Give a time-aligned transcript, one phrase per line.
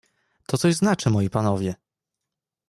[0.47, 1.75] "To coś znaczy, moi panowie!"